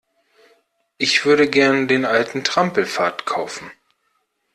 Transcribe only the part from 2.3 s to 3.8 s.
Trampelpfad kaufen.